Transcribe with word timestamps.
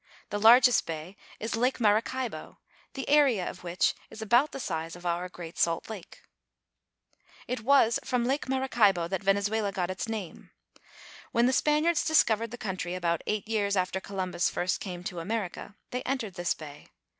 The 0.31 0.39
largest 0.39 0.87
bay 0.87 1.15
is 1.39 1.55
Lake 1.55 1.79
Maracaibo, 1.79 2.57
the 2.95 3.07
area 3.07 3.47
of 3.47 3.63
which 3.63 3.93
is 4.09 4.19
about 4.19 4.51
the 4.51 4.59
size 4.59 4.95
of 4.95 5.05
our 5.05 5.29
Great 5.29 5.59
Salt 5.59 5.91
Lake. 5.91 6.23
It 7.47 7.61
was 7.61 7.99
from 8.03 8.25
Lake 8.25 8.49
Maracaibo 8.49 9.07
that 9.09 9.21
Venezuela 9.21 9.71
got 9.71 9.91
its 9.91 10.09
name. 10.09 10.49
When 11.31 11.45
the 11.45 11.53
Spaniards 11.53 12.03
discovered 12.03 12.49
the 12.49 12.57
country, 12.57 12.95
about 12.95 13.21
eight 13.27 13.47
years 13.47 13.77
after 13.77 13.99
Columbus 13.99 14.49
first 14.49 14.79
came 14.79 15.03
to 15.03 15.19
America, 15.19 15.75
they 15.91 16.01
entered 16.01 16.33
this 16.33 16.55
bay. 16.55 16.87